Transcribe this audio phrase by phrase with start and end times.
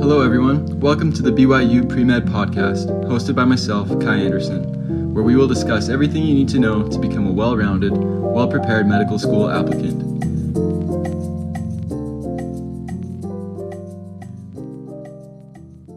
[0.00, 0.80] Hello, everyone.
[0.80, 5.46] Welcome to the BYU Pre Med Podcast, hosted by myself, Kai Anderson, where we will
[5.46, 9.50] discuss everything you need to know to become a well rounded, well prepared medical school
[9.50, 10.00] applicant.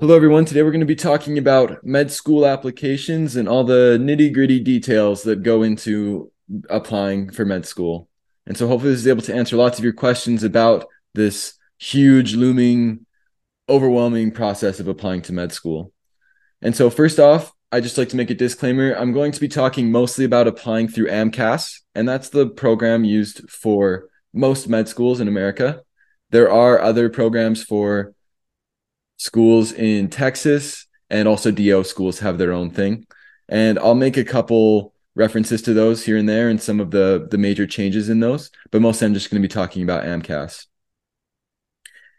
[0.02, 0.43] Hello, everyone.
[0.43, 4.59] Today we're going to be talking about med school applications and all the nitty gritty
[4.59, 6.29] details that go into
[6.70, 8.09] applying for med school.
[8.45, 12.35] And so, hopefully, this is able to answer lots of your questions about this huge,
[12.35, 13.05] looming
[13.70, 15.91] overwhelming process of applying to med school.
[16.62, 18.94] And so, first off, I just like to make a disclaimer.
[18.94, 23.49] I'm going to be talking mostly about applying through AMCAS, and that's the program used
[23.49, 25.81] for most med schools in America.
[26.30, 28.13] There are other programs for
[29.18, 33.05] schools in Texas, and also DO schools have their own thing.
[33.49, 37.27] And I'll make a couple references to those here and there and some of the
[37.30, 40.66] the major changes in those, but mostly I'm just going to be talking about AMCAS.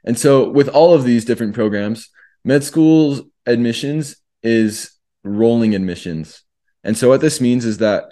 [0.05, 2.11] And so, with all of these different programs,
[2.45, 6.43] med school's admissions is rolling admissions.
[6.83, 8.05] And so, what this means is that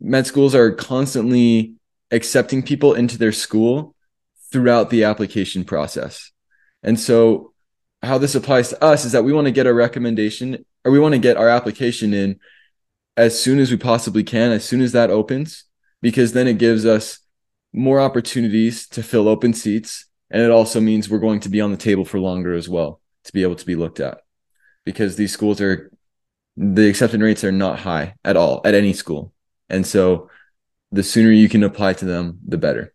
[0.00, 1.74] med schools are constantly
[2.10, 3.94] accepting people into their school
[4.52, 6.30] throughout the application process.
[6.82, 7.52] And so,
[8.02, 11.00] how this applies to us is that we want to get our recommendation or we
[11.00, 12.38] want to get our application in
[13.16, 15.64] as soon as we possibly can, as soon as that opens,
[16.02, 17.18] because then it gives us
[17.72, 21.70] more opportunities to fill open seats and it also means we're going to be on
[21.70, 24.20] the table for longer as well to be able to be looked at
[24.84, 25.90] because these schools are
[26.56, 29.32] the acceptance rates are not high at all at any school.
[29.68, 30.30] And so
[30.92, 32.92] the sooner you can apply to them, the better.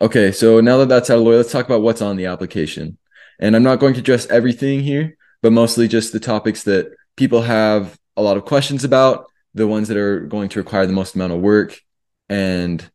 [0.00, 2.26] Okay, so now that that's out of the way, let's talk about what's on the
[2.26, 2.98] application.
[3.40, 7.42] And I'm not going to address everything here, but mostly just the topics that people
[7.42, 11.16] have a lot of questions about, the ones that are going to require the most
[11.16, 11.80] amount of work,
[12.28, 12.88] and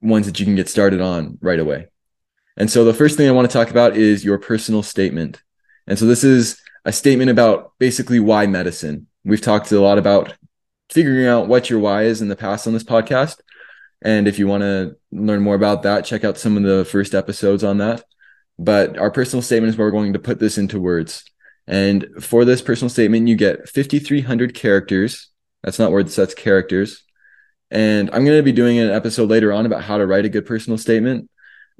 [0.00, 1.88] ones that you can get started on right away.
[2.58, 5.40] And so the first thing I want to talk about is your personal statement.
[5.86, 9.06] And so this is a statement about basically why medicine.
[9.24, 10.34] We've talked a lot about
[10.90, 13.36] figuring out what your why is in the past on this podcast.
[14.02, 17.14] And if you want to learn more about that, check out some of the first
[17.14, 18.04] episodes on that.
[18.58, 21.24] But our personal statement is where we're going to put this into words.
[21.68, 25.28] And for this personal statement, you get 5,300 characters.
[25.62, 27.04] That's not words, that's characters.
[27.70, 30.30] And I'm going to be doing an episode later on about how to write a
[30.30, 31.30] good personal statement.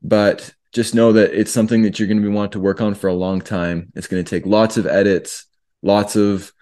[0.02, 2.94] But just know that it's something that you're going to be want to work on
[2.94, 3.92] for a long time.
[3.94, 5.46] It's going to take lots of edits,
[5.82, 6.52] lots of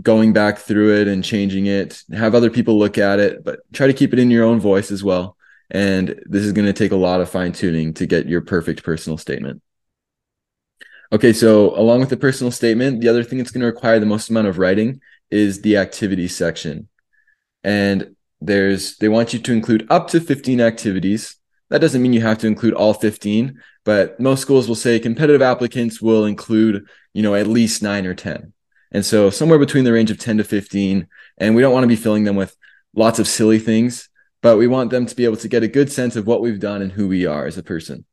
[0.00, 2.02] going back through it and changing it.
[2.12, 4.90] Have other people look at it, but try to keep it in your own voice
[4.90, 5.36] as well.
[5.70, 8.82] And this is going to take a lot of fine tuning to get your perfect
[8.82, 9.62] personal statement.
[11.12, 14.06] Okay, so along with the personal statement, the other thing that's going to require the
[14.06, 16.88] most amount of writing is the activities section.
[17.62, 21.36] And there's they want you to include up to 15 activities
[21.70, 25.42] that doesn't mean you have to include all 15, but most schools will say competitive
[25.42, 28.52] applicants will include, you know, at least nine or 10.
[28.92, 31.08] And so somewhere between the range of 10 to 15.
[31.38, 32.56] And we don't want to be filling them with
[32.94, 34.08] lots of silly things,
[34.40, 36.60] but we want them to be able to get a good sense of what we've
[36.60, 38.04] done and who we are as a person.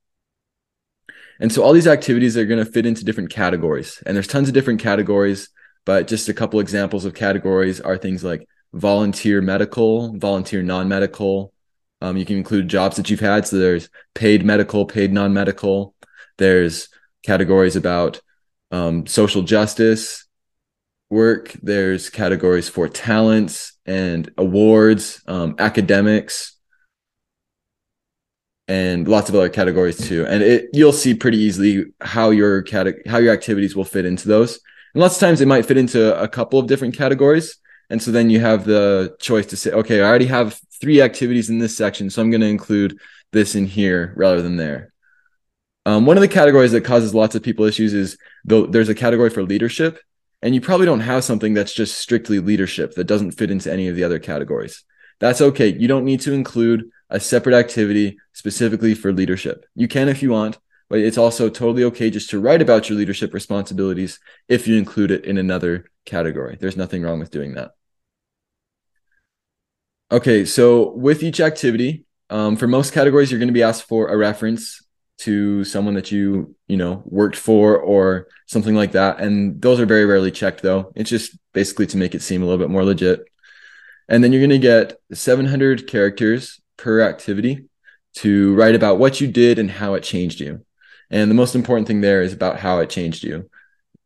[1.40, 4.02] And so all these activities are going to fit into different categories.
[4.06, 5.50] And there's tons of different categories,
[5.86, 11.54] but just a couple examples of categories are things like volunteer medical, volunteer non medical,
[12.02, 13.48] um, you can include jobs that you've had.
[13.48, 15.96] So there's paid medical, paid non medical.
[16.38, 16.90] There's
[17.24, 18.22] categories about
[18.72, 20.26] um, social justice
[21.10, 21.52] work.
[21.62, 26.58] There's categories for talents and awards, um, academics,
[28.68, 30.26] and lots of other categories too.
[30.26, 34.28] And it you'll see pretty easily how your cate- how your activities will fit into
[34.28, 34.60] those.
[34.94, 37.58] And lots of times they might fit into a couple of different categories.
[37.92, 41.50] And so then you have the choice to say, okay, I already have three activities
[41.50, 42.98] in this section, so I'm going to include
[43.34, 44.94] this in here rather than there.
[45.86, 48.96] Um, one of the categories that causes lots of people issues is the, there's a
[48.96, 50.00] category for leadership,
[50.42, 53.90] and you probably don't have something that's just strictly leadership that doesn't fit into any
[53.90, 54.86] of the other categories.
[55.20, 55.68] That's okay.
[55.68, 59.66] You don't need to include a separate activity specifically for leadership.
[59.76, 60.58] You can if you want,
[60.90, 64.18] but it's also totally okay just to write about your leadership responsibilities
[64.48, 66.58] if you include it in another category.
[66.58, 67.72] There's nothing wrong with doing that.
[70.12, 74.10] Okay, so with each activity, um, for most categories, you're going to be asked for
[74.10, 74.84] a reference
[75.20, 79.86] to someone that you you know worked for or something like that, and those are
[79.86, 80.92] very rarely checked though.
[80.96, 83.22] It's just basically to make it seem a little bit more legit.
[84.10, 87.70] And then you're going to get 700 characters per activity
[88.16, 90.66] to write about what you did and how it changed you.
[91.10, 93.50] And the most important thing there is about how it changed you.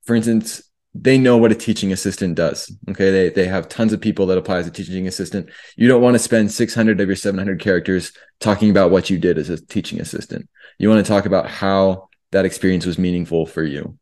[0.04, 0.62] For instance,
[0.98, 2.74] they know what a teaching assistant does.
[2.90, 3.12] Okay.
[3.12, 5.50] They, they have tons of people that apply as a teaching assistant.
[5.76, 9.38] You don't want to spend 600 of your 700 characters talking about what you did
[9.38, 10.48] as a teaching assistant.
[10.80, 13.98] You want to talk about how that experience was meaningful for you.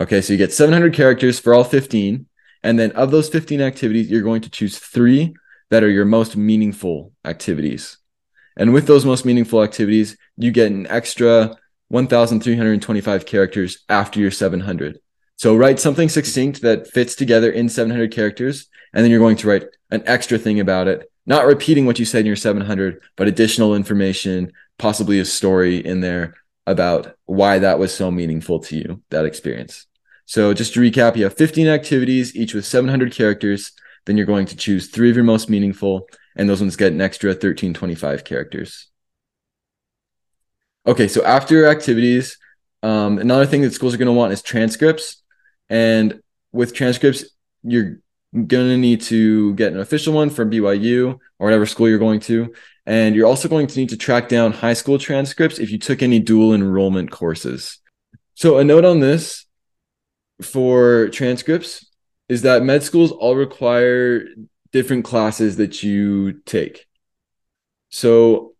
[0.00, 2.26] Okay, so you get 700 characters for all 15.
[2.64, 5.34] And then of those 15 activities, you're going to choose three
[5.70, 7.98] that are your most meaningful activities.
[8.56, 11.56] And with those most meaningful activities, you get an extra
[11.88, 14.98] 1,325 characters after your 700.
[15.42, 19.48] So write something succinct that fits together in 700 characters, and then you're going to
[19.48, 23.26] write an extra thing about it, not repeating what you said in your 700, but
[23.26, 26.34] additional information, possibly a story in there
[26.64, 29.88] about why that was so meaningful to you, that experience.
[30.26, 33.72] So just to recap, you have 15 activities, each with 700 characters.
[34.06, 36.06] Then you're going to choose three of your most meaningful,
[36.36, 38.86] and those ones get an extra 1325 characters.
[40.86, 42.38] Okay, so after your activities,
[42.84, 45.21] um, another thing that schools are going to want is transcripts.
[45.68, 46.20] And
[46.52, 47.24] with transcripts,
[47.62, 47.98] you're
[48.34, 52.20] going to need to get an official one from BYU or whatever school you're going
[52.20, 52.52] to.
[52.86, 56.02] And you're also going to need to track down high school transcripts if you took
[56.02, 57.78] any dual enrollment courses.
[58.34, 59.46] So, a note on this
[60.40, 61.86] for transcripts
[62.28, 64.24] is that med schools all require
[64.72, 66.86] different classes that you take.
[67.90, 68.54] So,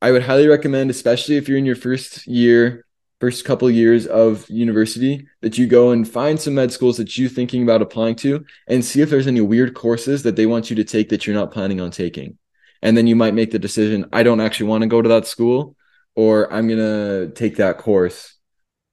[0.00, 2.86] I would highly recommend, especially if you're in your first year,
[3.20, 7.28] first couple years of university, that you go and find some med schools that you're
[7.28, 10.76] thinking about applying to and see if there's any weird courses that they want you
[10.76, 12.38] to take that you're not planning on taking.
[12.82, 15.26] And then you might make the decision i don't actually want to go to that
[15.26, 15.76] school
[16.14, 18.36] or i'm going to take that course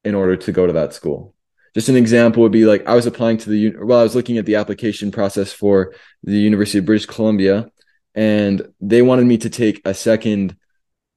[0.04, 1.34] in order to go to that school.
[1.74, 4.38] Just an example would be like i was applying to the well i was looking
[4.38, 7.70] at the application process for the university of british columbia
[8.16, 10.58] and they wanted me to take a second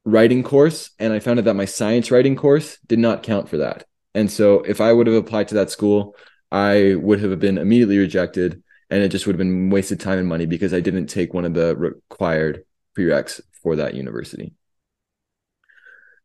[0.05, 3.58] writing course and i found out that my science writing course did not count for
[3.58, 6.17] that and so if i would have applied to that school
[6.50, 10.29] i would have been immediately rejected and it just would have been wasted time and
[10.29, 12.64] money because I didn't take one of the required
[12.99, 14.52] prereqs for that university.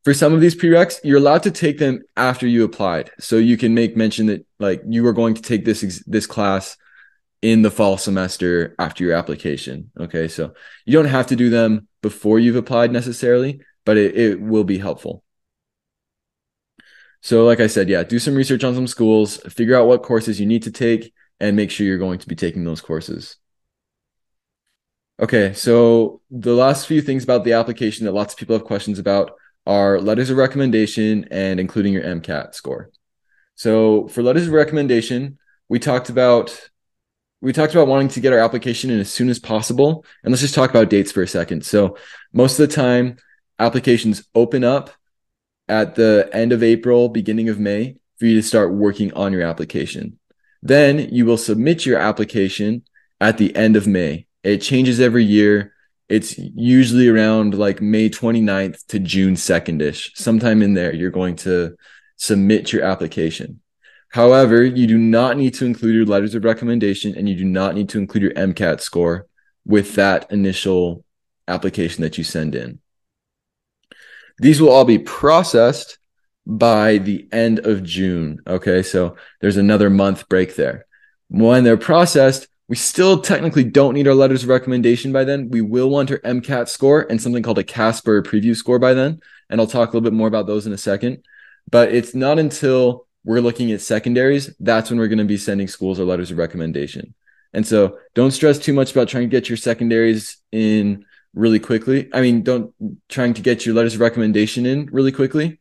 [0.04, 3.12] For some of these prereqs, you're allowed to take them after you applied.
[3.20, 6.76] So you can make mention that like you are going to take this this class
[7.46, 9.92] in the fall semester after your application.
[10.00, 14.42] Okay, so you don't have to do them before you've applied necessarily, but it, it
[14.42, 15.24] will be helpful.
[17.22, 20.40] So, like I said, yeah, do some research on some schools, figure out what courses
[20.40, 23.38] you need to take, and make sure you're going to be taking those courses.
[25.20, 28.98] Okay, so the last few things about the application that lots of people have questions
[28.98, 29.34] about
[29.68, 32.90] are letters of recommendation and including your MCAT score.
[33.54, 35.38] So for letters of recommendation,
[35.70, 36.70] we talked about
[37.42, 40.06] we talked about wanting to get our application in as soon as possible.
[40.24, 41.66] And let's just talk about dates for a second.
[41.66, 41.98] So
[42.34, 43.18] most of the time,
[43.60, 44.92] applications open up
[45.68, 49.44] at the end of April, beginning of May for you to start working on your
[49.44, 50.20] application.
[50.62, 52.84] Then you will submit your application
[53.20, 54.28] at the end of May.
[54.44, 55.74] It changes every year.
[56.08, 60.14] It's usually around like May 29th to June 2nd ish.
[60.16, 61.76] Sometime in there, you're going to
[62.18, 63.62] submit your application.
[64.16, 67.76] However, you do not need to include your letters of recommendation and you do not
[67.76, 69.28] need to include your MCAT score
[69.66, 71.04] with that initial
[71.50, 72.80] application that you send in.
[74.38, 75.98] These will all be processed
[76.48, 78.40] by the end of June.
[78.48, 80.86] Okay, so there's another month break there.
[81.28, 85.50] When they're processed, we still technically don't need our letters of recommendation by then.
[85.50, 89.20] We will want our MCAT score and something called a Casper preview score by then.
[89.50, 91.26] And I'll talk a little bit more about those in a second.
[91.70, 95.68] But it's not until we're looking at secondaries that's when we're going to be sending
[95.68, 97.14] schools our letters of recommendation.
[97.54, 102.10] And so don't stress too much about trying to get your secondaries in really quickly.
[102.14, 102.74] I mean, don't
[103.10, 105.60] trying to get your letters of recommendation in really quickly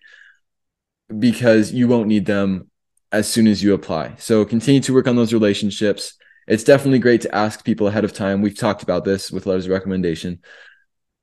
[1.18, 2.70] because you won't need them
[3.10, 4.14] as soon as you apply.
[4.18, 6.14] So continue to work on those relationships.
[6.46, 8.42] It's definitely great to ask people ahead of time.
[8.42, 10.40] We've talked about this with letters of recommendation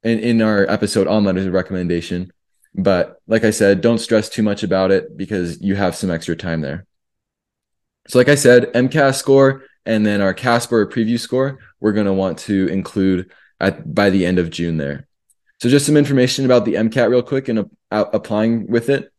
[0.03, 2.31] in, in our episode on letters of recommendation.
[2.73, 6.35] But like I said, don't stress too much about it because you have some extra
[6.35, 6.85] time there.
[8.07, 12.13] So, like I said, MCAT score and then our Casper preview score, we're going to
[12.13, 15.07] want to include at by the end of June there.
[15.59, 19.11] So, just some information about the MCAT real quick and uh, applying with it.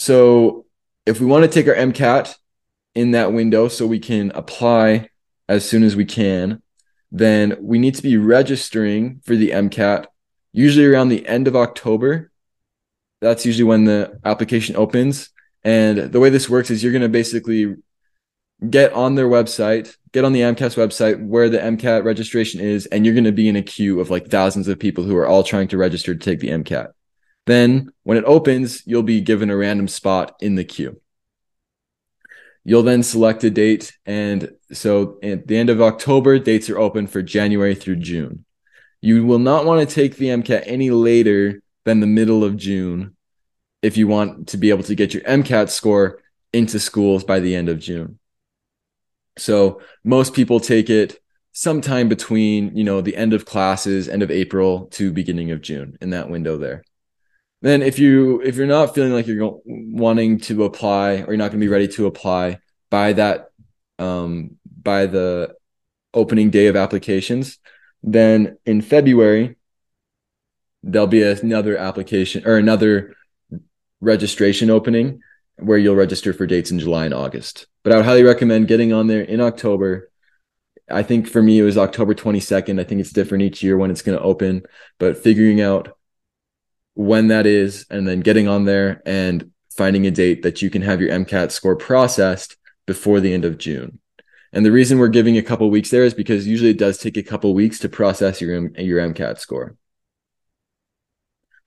[0.00, 0.64] So
[1.04, 2.34] if we want to take our MCAT
[2.94, 5.10] in that window so we can apply
[5.46, 6.62] as soon as we can,
[7.12, 10.06] then we need to be registering for the MCAT
[10.52, 12.29] usually around the end of October.
[13.20, 15.30] That's usually when the application opens.
[15.62, 17.76] And the way this works is you're going to basically
[18.68, 23.04] get on their website, get on the AMCAS website where the MCAT registration is, and
[23.04, 25.42] you're going to be in a queue of like thousands of people who are all
[25.42, 26.88] trying to register to take the MCAT.
[27.46, 31.00] Then when it opens, you'll be given a random spot in the queue.
[32.64, 33.96] You'll then select a date.
[34.04, 38.44] And so at the end of October, dates are open for January through June.
[39.00, 43.16] You will not want to take the MCAT any later than the middle of June
[43.82, 46.20] if you want to be able to get your MCAT score
[46.52, 48.18] into schools by the end of June.
[49.38, 51.18] So most people take it
[51.52, 55.96] sometime between, you know, the end of classes, end of April to beginning of June
[56.00, 56.84] in that window there.
[57.62, 61.50] Then if you if you're not feeling like you're wanting to apply or you're not
[61.50, 62.58] going to be ready to apply
[62.90, 63.50] by that
[63.98, 65.54] um by the
[66.14, 67.58] opening day of applications,
[68.02, 69.56] then in February
[70.82, 73.14] there'll be another application or another
[74.00, 75.20] registration opening
[75.56, 77.66] where you'll register for dates in July and August.
[77.82, 80.10] But I would highly recommend getting on there in October.
[80.90, 82.80] I think for me it was October 22nd.
[82.80, 84.62] I think it's different each year when it's going to open,
[84.98, 85.96] but figuring out
[86.94, 90.82] when that is and then getting on there and finding a date that you can
[90.82, 92.56] have your MCAT score processed
[92.86, 94.00] before the end of June.
[94.52, 97.16] And the reason we're giving a couple weeks there is because usually it does take
[97.16, 99.76] a couple weeks to process your your MCAT score.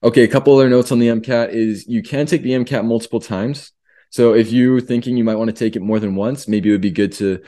[0.03, 3.21] Okay, a couple other notes on the MCAT is you can take the MCAT multiple
[3.21, 3.71] times.
[4.09, 6.73] So if you're thinking you might want to take it more than once, maybe it
[6.73, 7.41] would be good to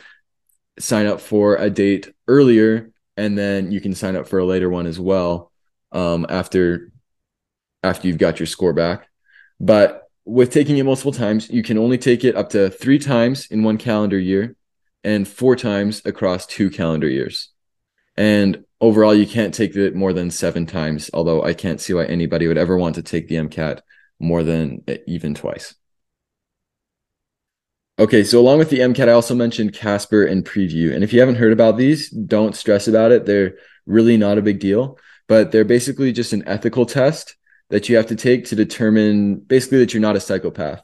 [0.79, 4.69] sign up for a date earlier and then you can sign up for a later
[4.69, 5.51] one as well
[5.91, 6.91] um, after
[7.83, 9.09] after you've got your score back.
[9.59, 13.47] But with taking it multiple times, you can only take it up to three times
[13.47, 14.55] in one calendar year
[15.03, 17.49] and four times across two calendar years.
[18.17, 22.05] And overall, you can't take it more than seven times, although I can't see why
[22.05, 23.81] anybody would ever want to take the MCAT
[24.19, 25.75] more than even twice.
[27.97, 30.93] Okay, so along with the MCAT, I also mentioned Casper and Preview.
[30.93, 33.25] And if you haven't heard about these, don't stress about it.
[33.25, 33.55] They're
[33.85, 37.37] really not a big deal, but they're basically just an ethical test
[37.69, 40.83] that you have to take to determine basically that you're not a psychopath.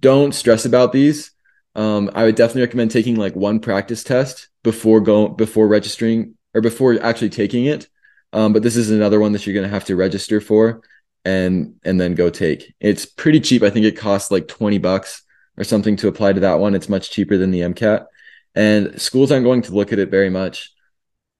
[0.00, 1.30] Don't stress about these.
[1.74, 6.60] Um, I would definitely recommend taking like one practice test before going before registering or
[6.60, 7.88] before actually taking it.
[8.32, 10.82] Um, but this is another one that you're going to have to register for
[11.24, 12.74] and and then go take.
[12.80, 13.62] It's pretty cheap.
[13.62, 15.22] I think it costs like 20 bucks
[15.56, 16.74] or something to apply to that one.
[16.74, 18.06] It's much cheaper than the MCAT.
[18.54, 20.72] And schools aren't going to look at it very much.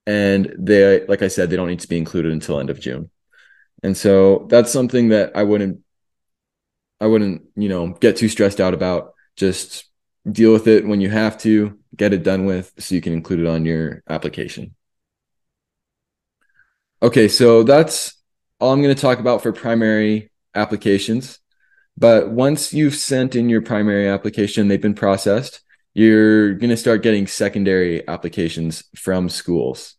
[0.07, 3.11] And they like I said, they don't need to be included until end of June.
[3.83, 5.81] And so that's something that I wouldn't
[7.01, 9.15] I wouldn't, you know, get too stressed out about.
[9.37, 9.87] Just
[10.31, 13.41] deal with it when you have to, get it done with so you can include
[13.41, 14.75] it on your application.
[17.03, 18.15] Okay, so that's
[18.61, 21.41] all I'm going to talk about for primary applications.
[21.99, 25.63] But once you've sent in your primary application, they've been processed,
[25.95, 29.97] you're going to start getting secondary applications from schools.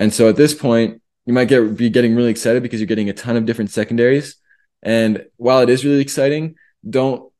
[0.00, 3.08] And so at this point, you might get be getting really excited because you're getting
[3.08, 4.34] a ton of different secondaries.
[4.82, 6.56] And while it is really exciting,
[6.88, 7.32] don't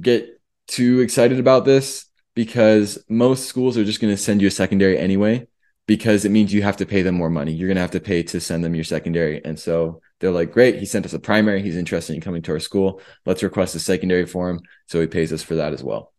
[0.00, 4.50] get too excited about this because most schools are just going to send you a
[4.50, 5.46] secondary anyway
[5.86, 7.52] because it means you have to pay them more money.
[7.52, 9.44] You're going to have to pay to send them your secondary.
[9.44, 11.62] And so they're like, great, he sent us a primary.
[11.62, 13.00] He's interested in coming to our school.
[13.26, 14.60] Let's request a secondary for him.
[14.86, 16.12] So he pays us for that as well.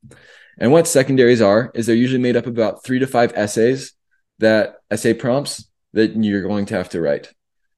[0.57, 3.93] And what secondaries are is they're usually made up about three to five essays
[4.39, 7.31] that essay prompts that you're going to have to write.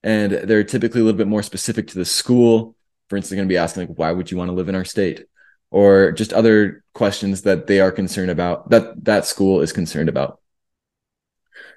[0.04, 2.76] And they're typically a little bit more specific to the school.
[3.10, 4.76] For instance, they're going to be asking like, why would you want to live in
[4.76, 5.26] our state?
[5.72, 10.40] Or just other questions that they are concerned about, that that school is concerned about.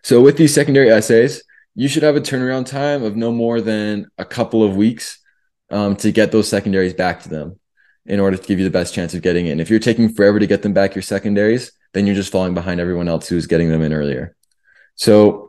[0.03, 1.43] So with these secondary essays,
[1.75, 5.19] you should have a turnaround time of no more than a couple of weeks
[5.71, 7.59] um, to get those secondaries back to them
[8.07, 9.61] in order to give you the best chance of getting in.
[9.61, 12.81] If you're taking forever to get them back your secondaries, then you're just falling behind
[12.81, 14.35] everyone else who's getting them in earlier.
[14.95, 15.49] So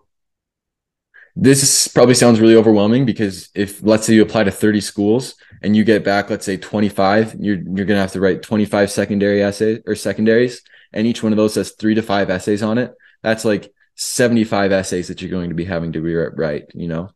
[1.35, 5.75] this probably sounds really overwhelming because if let's say you apply to 30 schools and
[5.75, 9.41] you get back let's say 25 you're you're going to have to write 25 secondary
[9.41, 12.93] essays or secondaries and each one of those has 3 to 5 essays on it
[13.21, 17.09] that's like 75 essays that you're going to be having to rewrite you know?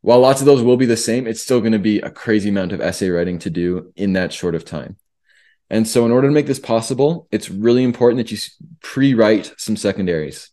[0.00, 2.48] While lots of those will be the same it's still going to be a crazy
[2.48, 4.96] amount of essay writing to do in that short of time.
[5.68, 8.38] And so in order to make this possible it's really important that you
[8.80, 10.50] pre-write some secondaries.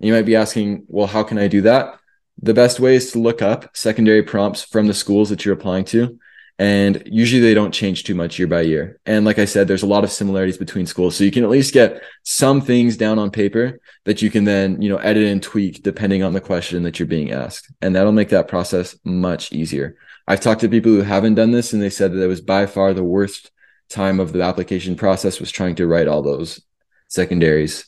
[0.00, 1.98] And you might be asking well how can i do that?
[2.40, 5.84] The best way is to look up secondary prompts from the schools that you're applying
[5.86, 6.18] to.
[6.58, 8.98] And usually they don't change too much year by year.
[9.04, 11.14] And like I said, there's a lot of similarities between schools.
[11.14, 14.80] So you can at least get some things down on paper that you can then,
[14.80, 17.70] you know, edit and tweak depending on the question that you're being asked.
[17.82, 19.96] And that'll make that process much easier.
[20.26, 22.64] I've talked to people who haven't done this and they said that it was by
[22.64, 23.50] far the worst
[23.90, 26.62] time of the application process was trying to write all those
[27.08, 27.86] secondaries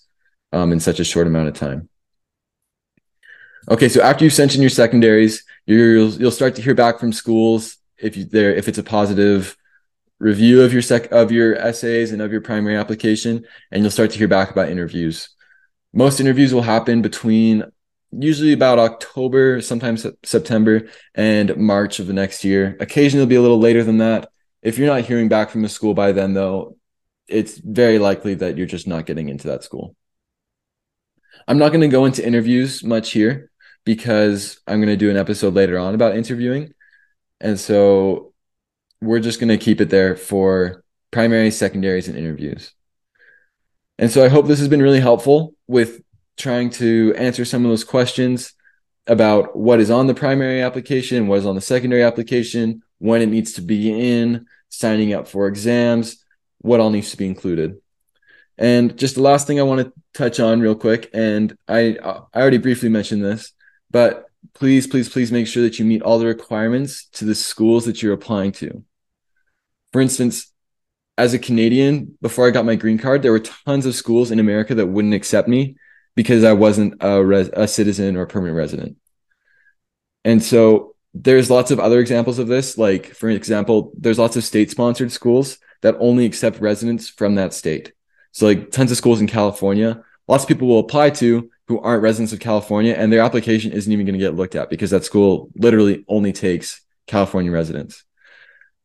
[0.53, 1.89] um, in such a short amount of time.
[3.71, 7.13] Okay, so after you've sent in your secondaries, you'll you'll start to hear back from
[7.13, 9.57] schools if you there if it's a positive
[10.19, 14.11] review of your sec of your essays and of your primary application, and you'll start
[14.11, 15.31] to hear back about interviews.
[15.93, 17.65] Most interviews will happen between
[18.11, 22.77] usually about October, sometimes September, and March of the next year.
[22.81, 24.31] Occasionally, it'll be a little later than that,
[24.63, 26.77] If you're not hearing back from the school by then, though,
[27.29, 29.95] it's very likely that you're just not getting into that school.
[31.47, 33.51] I'm not going to go into interviews much here
[33.85, 36.75] because I'm going to do an episode later on about interviewing.
[37.41, 38.33] And so
[39.01, 42.73] we're just going to keep it there for primary, secondaries, and interviews.
[43.99, 46.01] And so I hope this has been really helpful with
[46.37, 48.55] trying to answer some of those questions
[49.07, 53.29] about what is on the primary application, what is on the secondary application, when it
[53.29, 56.25] needs to be in, signing up for exams,
[56.59, 57.79] what all needs to be included.
[58.59, 62.41] And just the last thing I want to touch on real quick, and I I
[62.41, 63.53] already briefly mentioned this,
[63.91, 67.85] but please, please, please make sure that you meet all the requirements to the schools
[67.87, 68.85] that you're applying to.
[69.93, 70.53] For instance,
[71.17, 74.39] as a Canadian, before I got my green card, there were tons of schools in
[74.39, 75.77] America that wouldn't accept me
[76.15, 78.97] because I wasn't a, res- a citizen or a permanent resident.
[80.25, 82.79] And so there's lots of other examples of this.
[82.79, 87.55] Like, for example, there's lots of state sponsored schools that only accept residents from that
[87.55, 87.93] state.
[88.33, 92.03] So, like, tons of schools in California, lots of people will apply to who aren't
[92.03, 95.05] residents of California, and their application isn't even going to get looked at because that
[95.05, 98.05] school literally only takes California residents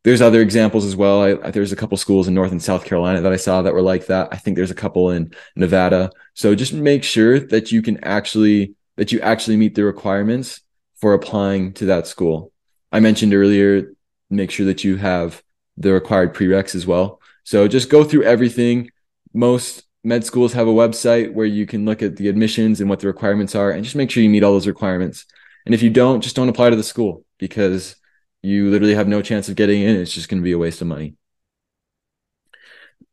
[0.04, 1.22] there's other examples as well.
[1.22, 3.82] I, there's a couple schools in North and South Carolina that I saw that were
[3.82, 4.28] like that.
[4.30, 6.10] I think there's a couple in Nevada.
[6.34, 10.60] So just make sure that you can actually that you actually meet the requirements
[10.96, 12.52] for applying to that school.
[12.92, 13.94] I mentioned earlier,
[14.30, 15.42] make sure that you have
[15.76, 17.20] the required prereqs as well.
[17.42, 18.90] So just go through everything.
[19.32, 23.00] Most med schools have a website where you can look at the admissions and what
[23.00, 25.24] the requirements are and just make sure you meet all those requirements.
[25.64, 27.96] And if you don't, just don't apply to the school because
[28.42, 29.96] you literally have no chance of getting in.
[29.96, 31.16] It's just going to be a waste of money.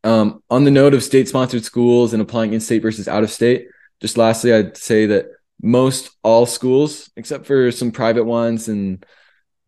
[0.04, 3.32] Um, on the note of state sponsored schools and applying in state versus out of
[3.32, 3.68] state,
[4.02, 5.28] just lastly, I'd say that
[5.62, 9.06] most all schools, except for some private ones and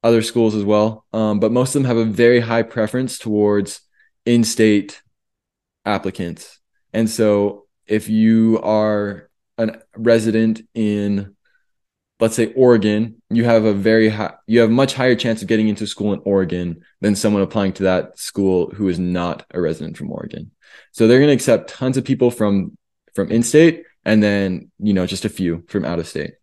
[0.03, 3.79] other schools as well, um, but most of them have a very high preference towards
[4.25, 5.01] in state
[5.85, 6.59] applicants.
[6.93, 11.35] And so if you are a resident in
[12.19, 15.67] let's say Oregon, you have a very high, you have much higher chance of getting
[15.67, 19.97] into school in Oregon than someone applying to that school who is not a resident
[19.97, 20.51] from Oregon.
[20.93, 22.77] So they're going to accept tons of people from
[23.13, 26.35] from in-state and then, you know, just a few from out of state.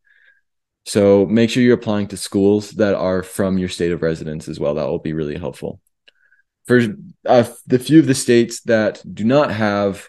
[0.84, 4.60] So make sure you're applying to schools that are from your state of residence as
[4.60, 4.74] well.
[4.74, 5.80] That will be really helpful.
[6.66, 6.80] For
[7.26, 10.08] uh, the few of the states that do not have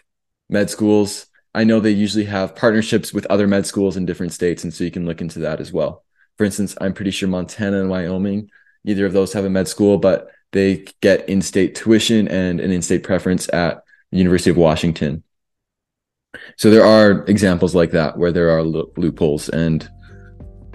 [0.52, 4.62] med schools, I know they usually have partnerships with other med schools in different states,
[4.62, 6.04] and so you can look into that as well.
[6.36, 8.50] For instance, I'm pretty sure Montana and Wyoming,
[8.84, 13.02] neither of those have a med school, but they get in-state tuition and an in-state
[13.02, 15.22] preference at the University of Washington.
[16.56, 19.88] So there are examples like that where there are loopholes and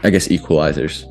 [0.03, 1.01] I guess equalizers.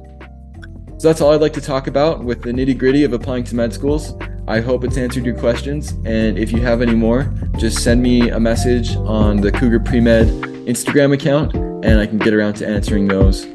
[1.00, 3.54] So that's all I'd like to talk about with the nitty gritty of applying to
[3.54, 4.14] med schools.
[4.48, 5.92] I hope it's answered your questions.
[6.04, 10.66] And if you have any more, just send me a message on the Cougar Premed
[10.66, 13.46] Instagram account, and I can get around to answering those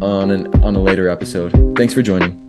[0.00, 1.52] on an on a later episode.
[1.76, 2.45] Thanks for joining.